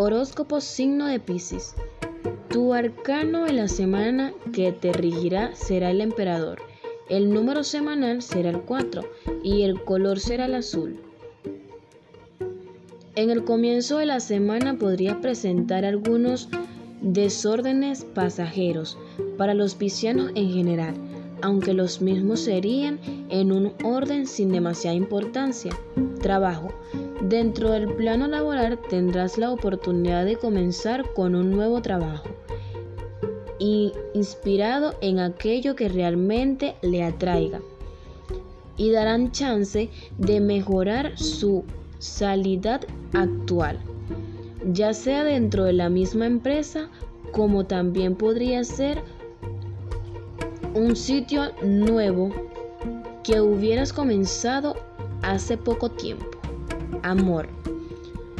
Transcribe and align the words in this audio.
Horóscopo 0.00 0.60
signo 0.60 1.06
de 1.08 1.18
Pisces. 1.18 1.74
Tu 2.50 2.72
arcano 2.72 3.48
en 3.48 3.56
la 3.56 3.66
semana 3.66 4.32
que 4.52 4.70
te 4.70 4.92
regirá 4.92 5.56
será 5.56 5.90
el 5.90 6.00
emperador. 6.00 6.62
El 7.08 7.34
número 7.34 7.64
semanal 7.64 8.22
será 8.22 8.50
el 8.50 8.60
4 8.60 9.02
y 9.42 9.62
el 9.62 9.82
color 9.82 10.20
será 10.20 10.44
el 10.44 10.54
azul. 10.54 11.00
En 13.16 13.30
el 13.30 13.42
comienzo 13.42 13.98
de 13.98 14.06
la 14.06 14.20
semana 14.20 14.78
podrías 14.78 15.16
presentar 15.16 15.84
algunos 15.84 16.48
desórdenes 17.02 18.04
pasajeros 18.04 18.96
para 19.36 19.52
los 19.52 19.74
piscianos 19.74 20.30
en 20.36 20.52
general, 20.52 20.94
aunque 21.42 21.74
los 21.74 22.00
mismos 22.00 22.38
serían 22.38 23.00
en 23.30 23.50
un 23.50 23.72
orden 23.82 24.28
sin 24.28 24.52
demasiada 24.52 24.94
importancia. 24.94 25.76
Trabajo. 26.22 26.68
Dentro 27.20 27.72
del 27.72 27.92
plano 27.94 28.28
laboral 28.28 28.78
tendrás 28.88 29.38
la 29.38 29.50
oportunidad 29.50 30.24
de 30.24 30.36
comenzar 30.36 31.12
con 31.14 31.34
un 31.34 31.50
nuevo 31.50 31.82
trabajo 31.82 32.28
inspirado 34.14 34.94
en 35.00 35.18
aquello 35.18 35.74
que 35.74 35.88
realmente 35.88 36.76
le 36.82 37.02
atraiga 37.02 37.60
y 38.76 38.90
darán 38.90 39.32
chance 39.32 39.90
de 40.18 40.40
mejorar 40.40 41.18
su 41.18 41.64
salidad 41.98 42.82
actual, 43.12 43.78
ya 44.72 44.94
sea 44.94 45.24
dentro 45.24 45.64
de 45.64 45.72
la 45.72 45.88
misma 45.88 46.26
empresa 46.26 46.88
como 47.32 47.66
también 47.66 48.14
podría 48.14 48.62
ser 48.64 49.02
un 50.74 50.94
sitio 50.94 51.52
nuevo 51.62 52.30
que 53.24 53.40
hubieras 53.40 53.92
comenzado 53.92 54.76
hace 55.22 55.56
poco 55.56 55.90
tiempo. 55.90 56.37
Amor. 57.02 57.48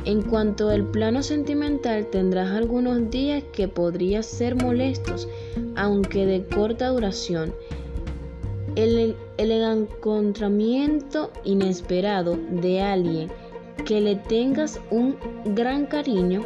En 0.05 0.23
cuanto 0.23 0.71
al 0.71 0.85
plano 0.85 1.23
sentimental, 1.23 2.07
tendrás 2.07 2.51
algunos 2.53 3.11
días 3.11 3.45
que 3.53 3.69
podrían 3.69 4.23
ser 4.23 4.57
molestos, 4.57 5.29
aunque 5.77 6.25
de 6.25 6.47
corta 6.47 6.89
duración. 6.89 7.53
El, 8.75 9.17
el 9.37 9.51
encontramiento 9.51 11.31
inesperado 11.45 12.39
de 12.51 12.81
alguien 12.81 13.29
que 13.85 14.01
le 14.01 14.17
tengas 14.17 14.81
un 14.91 15.17
gran 15.55 15.87
cariño 15.87 16.43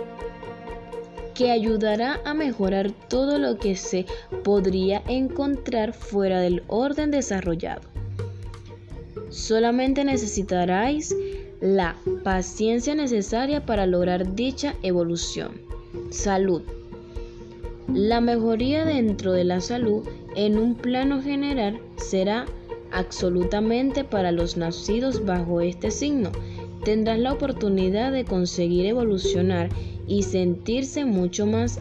que 1.34 1.50
ayudará 1.50 2.20
a 2.24 2.34
mejorar 2.34 2.90
todo 3.08 3.38
lo 3.38 3.58
que 3.58 3.76
se 3.76 4.06
podría 4.44 5.02
encontrar 5.08 5.92
fuera 5.92 6.40
del 6.40 6.62
orden 6.68 7.10
desarrollado. 7.10 7.82
Solamente 9.28 10.04
necesitaréis 10.04 11.16
la 11.62 11.94
paciencia 12.24 12.96
necesaria 12.96 13.64
para 13.64 13.86
lograr 13.86 14.34
dicha 14.34 14.74
evolución. 14.82 15.52
Salud. 16.10 16.62
La 17.94 18.20
mejoría 18.20 18.84
dentro 18.84 19.30
de 19.30 19.44
la 19.44 19.60
salud 19.60 20.02
en 20.34 20.58
un 20.58 20.74
plano 20.74 21.22
general 21.22 21.80
será 21.98 22.46
absolutamente 22.90 24.02
para 24.02 24.32
los 24.32 24.56
nacidos 24.56 25.24
bajo 25.24 25.60
este 25.60 25.92
signo. 25.92 26.32
Tendrás 26.84 27.20
la 27.20 27.32
oportunidad 27.32 28.10
de 28.10 28.24
conseguir 28.24 28.86
evolucionar 28.86 29.68
y 30.08 30.24
sentirse 30.24 31.04
mucho 31.04 31.46
más 31.46 31.78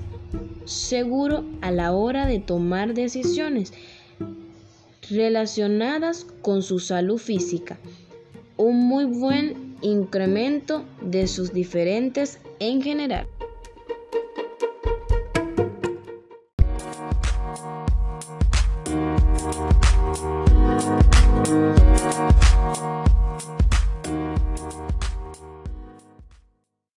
seguro 0.65 1.43
a 1.61 1.71
la 1.71 1.91
hora 1.91 2.27
de 2.27 2.37
tomar 2.37 2.93
decisiones 2.93 3.73
relacionadas 5.09 6.27
con 6.43 6.61
su 6.61 6.77
salud 6.77 7.17
física. 7.17 7.79
Un 8.57 8.77
muy 8.87 9.05
buen 9.05 9.70
incremento 9.81 10.83
de 11.01 11.27
sus 11.27 11.53
diferentes 11.53 12.39
en 12.59 12.81
general. 12.81 13.27